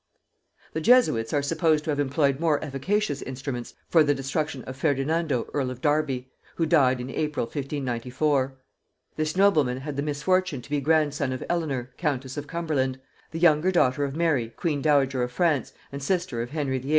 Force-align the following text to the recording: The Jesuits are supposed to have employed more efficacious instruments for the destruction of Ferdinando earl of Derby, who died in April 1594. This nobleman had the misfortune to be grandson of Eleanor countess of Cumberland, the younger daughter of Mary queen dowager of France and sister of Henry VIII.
The 0.73 0.81
Jesuits 0.81 1.31
are 1.31 1.43
supposed 1.43 1.83
to 1.83 1.91
have 1.91 1.99
employed 1.99 2.39
more 2.39 2.59
efficacious 2.65 3.21
instruments 3.21 3.75
for 3.87 4.03
the 4.03 4.15
destruction 4.15 4.63
of 4.63 4.75
Ferdinando 4.75 5.47
earl 5.53 5.69
of 5.69 5.79
Derby, 5.79 6.31
who 6.55 6.65
died 6.65 6.99
in 6.99 7.11
April 7.11 7.45
1594. 7.45 8.57
This 9.15 9.37
nobleman 9.37 9.77
had 9.81 9.97
the 9.97 10.01
misfortune 10.01 10.63
to 10.63 10.71
be 10.71 10.81
grandson 10.81 11.31
of 11.31 11.43
Eleanor 11.47 11.91
countess 11.97 12.35
of 12.35 12.47
Cumberland, 12.47 12.99
the 13.29 13.37
younger 13.37 13.71
daughter 13.71 14.03
of 14.03 14.15
Mary 14.15 14.49
queen 14.49 14.81
dowager 14.81 15.21
of 15.21 15.31
France 15.31 15.71
and 15.91 16.01
sister 16.01 16.41
of 16.41 16.49
Henry 16.49 16.79
VIII. 16.79 16.89